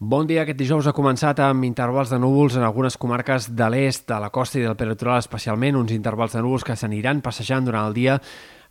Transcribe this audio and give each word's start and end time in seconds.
Bon 0.00 0.28
dia. 0.30 0.44
Aquest 0.44 0.60
dijous 0.60 0.86
ha 0.86 0.92
començat 0.94 1.40
amb 1.42 1.64
intervals 1.66 2.12
de 2.12 2.20
núvols 2.22 2.54
en 2.54 2.62
algunes 2.62 2.94
comarques 3.02 3.48
de 3.58 3.66
l'est, 3.66 4.04
de 4.06 4.18
la 4.22 4.28
costa 4.30 4.60
i 4.60 4.62
del 4.62 4.76
peritoral 4.78 5.18
especialment, 5.18 5.74
uns 5.74 5.90
intervals 5.90 6.36
de 6.36 6.42
núvols 6.44 6.62
que 6.62 6.76
s'aniran 6.78 7.18
passejant 7.18 7.66
durant 7.66 7.88
el 7.90 7.96
dia 7.96 8.14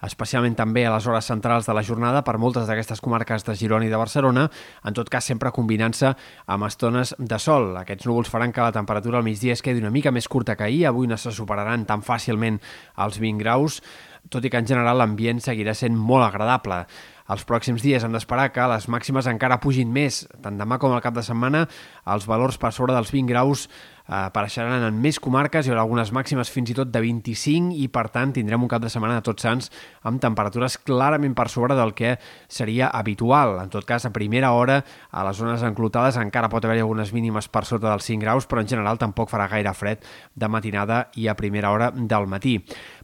especialment 0.03 0.55
també 0.57 0.85
a 0.85 0.91
les 0.93 1.07
hores 1.07 1.25
centrals 1.25 1.65
de 1.67 1.73
la 1.73 1.83
jornada 1.83 2.21
per 2.25 2.37
moltes 2.37 2.67
d'aquestes 2.69 3.01
comarques 3.01 3.45
de 3.45 3.55
Girona 3.57 3.87
i 3.87 3.91
de 3.91 3.97
Barcelona, 3.97 4.47
en 4.85 4.97
tot 4.97 5.09
cas 5.09 5.25
sempre 5.25 5.51
combinant-se 5.51 6.13
amb 6.45 6.67
estones 6.67 7.15
de 7.17 7.39
sol. 7.41 7.73
Aquests 7.81 8.07
núvols 8.07 8.29
faran 8.29 8.53
que 8.53 8.61
la 8.61 8.75
temperatura 8.75 9.19
al 9.19 9.25
migdia 9.25 9.57
es 9.57 9.63
quedi 9.65 9.81
una 9.81 9.93
mica 9.93 10.13
més 10.13 10.29
curta 10.29 10.55
que 10.55 10.67
ahir, 10.67 10.85
avui 10.87 11.09
no 11.09 11.17
se 11.17 11.33
superaran 11.33 11.87
tan 11.89 12.05
fàcilment 12.05 12.61
els 12.95 13.19
20 13.19 13.41
graus, 13.41 13.81
tot 14.29 14.45
i 14.45 14.51
que 14.51 14.59
en 14.59 14.67
general 14.67 14.99
l'ambient 14.99 15.41
seguirà 15.41 15.73
sent 15.73 15.95
molt 15.97 16.27
agradable. 16.27 16.85
Els 17.33 17.43
pròxims 17.43 17.83
dies 17.83 18.03
hem 18.03 18.13
d'esperar 18.15 18.49
que 18.55 18.69
les 18.71 18.87
màximes 18.87 19.27
encara 19.27 19.59
pugin 19.63 19.91
més. 19.91 20.23
Tant 20.43 20.59
demà 20.59 20.79
com 20.79 20.93
al 20.95 21.03
cap 21.03 21.15
de 21.17 21.25
setmana 21.25 21.65
els 22.07 22.27
valors 22.29 22.59
per 22.61 22.71
sobre 22.71 22.95
dels 22.95 23.11
20 23.11 23.27
graus 23.27 23.67
eh, 24.07 24.15
apareixeran 24.15 24.85
en 24.87 24.99
més 25.03 25.19
comarques, 25.19 25.67
hi 25.67 25.73
haurà 25.73 25.83
algunes 25.83 26.13
màximes 26.15 26.51
fins 26.51 26.71
i 26.71 26.77
tot 26.77 26.91
de 26.91 27.01
25 27.03 27.75
i 27.75 27.87
per 27.91 28.07
tant 28.13 28.33
tindrem 28.35 28.63
un 28.63 28.71
cap 28.71 28.83
de 28.83 28.91
setmana 28.91 29.19
de 29.19 29.25
tots 29.27 29.43
sants 29.43 29.71
amb 30.07 30.21
temperatures 30.23 30.79
clarament 30.87 31.35
per 31.35 31.49
sobre 31.51 31.75
del 31.75 31.93
que 31.97 32.15
seria 32.47 32.87
habitual. 32.87 33.57
En 33.63 33.71
tot 33.73 33.85
cas, 33.87 34.07
a 34.07 34.13
primera 34.15 34.53
hora, 34.55 34.79
a 35.11 35.25
les 35.27 35.37
zones 35.37 35.63
enclotades 35.67 36.19
encara 36.21 36.49
pot 36.49 36.65
haver-hi 36.65 36.85
algunes 36.85 37.11
mínimes 37.13 37.51
per 37.51 37.65
sota 37.67 37.91
dels 37.91 38.07
5 38.07 38.23
graus, 38.23 38.47
però 38.47 38.63
en 38.63 38.71
general 38.71 38.99
tampoc 39.01 39.31
farà 39.33 39.49
gaire 39.51 39.73
fred 39.75 40.05
de 40.35 40.47
matinada 40.47 41.07
i 41.15 41.27
a 41.27 41.35
primera 41.35 41.71
hora 41.75 41.91
del 41.91 42.27
matí. 42.31 42.57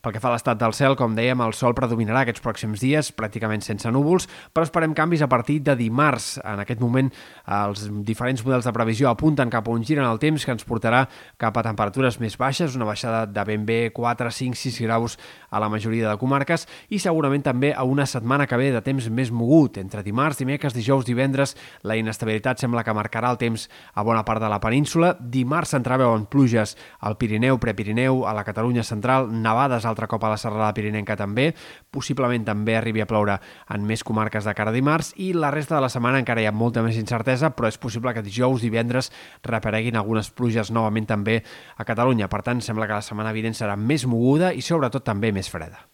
Pel 0.04 0.16
que 0.16 0.20
fa 0.24 0.32
a 0.32 0.38
l'estat 0.38 0.60
del 0.60 0.74
cel, 0.76 0.98
com 1.00 1.16
dèiem, 1.16 1.42
el 1.44 1.54
sol 1.56 1.76
predominarà 1.76 2.24
aquests 2.24 2.44
pròxims 2.44 2.82
dies, 2.84 3.12
pràcticament 3.16 3.64
sense 3.64 3.92
núvols, 3.92 4.13
núvols, 4.14 4.28
però 4.54 4.66
esperem 4.66 4.94
canvis 4.94 5.22
a 5.22 5.30
partir 5.30 5.62
de 5.64 5.76
dimarts. 5.76 6.40
En 6.44 6.62
aquest 6.62 6.82
moment, 6.82 7.10
els 7.48 7.88
diferents 8.06 8.44
models 8.46 8.66
de 8.66 8.74
previsió 8.74 9.10
apunten 9.10 9.50
cap 9.50 9.68
a 9.68 9.72
un 9.72 9.84
gir 9.84 9.98
en 10.00 10.06
el 10.06 10.20
temps 10.20 10.46
que 10.46 10.52
ens 10.54 10.66
portarà 10.66 11.08
cap 11.38 11.58
a 11.58 11.64
temperatures 11.64 12.20
més 12.20 12.38
baixes, 12.38 12.76
una 12.76 12.86
baixada 12.86 13.26
de 13.26 13.44
ben 13.46 13.66
bé 13.66 13.92
4, 13.94 14.32
5, 14.32 14.56
6 14.56 14.82
graus 14.86 15.18
a 15.50 15.60
la 15.60 15.70
majoria 15.70 16.10
de 16.10 16.18
comarques 16.18 16.68
i 16.90 17.00
segurament 17.00 17.44
també 17.44 17.74
a 17.74 17.84
una 17.84 18.06
setmana 18.06 18.48
que 18.48 18.58
ve 18.58 18.72
de 18.72 18.82
temps 18.82 19.10
més 19.10 19.32
mogut. 19.32 19.78
Entre 19.78 20.04
dimarts, 20.04 20.40
dimecres, 20.40 20.74
dijous, 20.74 21.06
divendres, 21.06 21.56
la 21.84 21.98
inestabilitat 21.98 22.60
sembla 22.60 22.84
que 22.84 22.94
marcarà 22.94 23.32
el 23.32 23.42
temps 23.42 23.68
a 23.94 24.04
bona 24.04 24.24
part 24.26 24.42
de 24.42 24.50
la 24.50 24.62
península. 24.62 25.16
Dimarts 25.20 25.74
s'entreveuen 25.74 26.28
pluges 26.30 26.78
al 27.02 27.18
Pirineu, 27.18 27.60
Prepirineu, 27.60 28.24
a 28.28 28.34
la 28.34 28.46
Catalunya 28.46 28.84
central, 28.84 29.30
nevades 29.32 29.86
altre 29.86 30.08
cop 30.08 30.24
a 30.24 30.34
la 30.34 30.40
serralada 30.40 30.74
pirinenca 30.76 31.18
també, 31.18 31.52
possiblement 31.94 32.46
també 32.46 32.76
arribi 32.78 33.04
a 33.04 33.08
ploure 33.10 33.40
en 33.74 33.86
més 33.88 34.03
comarques 34.04 34.46
de 34.46 34.54
cara 34.58 34.74
a 34.74 34.76
dimarts 34.76 35.14
i 35.22 35.32
la 35.34 35.52
resta 35.54 35.78
de 35.78 35.84
la 35.86 35.92
setmana 35.92 36.20
encara 36.22 36.44
hi 36.44 36.50
ha 36.50 36.56
molta 36.56 36.84
més 36.86 37.00
incertesa, 37.00 37.54
però 37.56 37.72
és 37.72 37.80
possible 37.80 38.14
que 38.14 38.26
dijous, 38.26 38.62
divendres 38.62 39.12
reapareguin 39.44 40.00
algunes 40.00 40.32
pluges 40.32 40.72
novament 40.72 41.08
també 41.10 41.40
a 41.78 41.88
Catalunya. 41.88 42.30
Per 42.30 42.44
tant, 42.44 42.62
sembla 42.62 42.88
que 42.90 43.00
la 43.00 43.06
setmana 43.06 43.34
vinent 43.36 43.58
serà 43.58 43.76
més 43.80 44.06
moguda 44.06 44.54
i 44.54 44.62
sobretot 44.62 45.06
també 45.08 45.32
més 45.32 45.50
freda. 45.52 45.93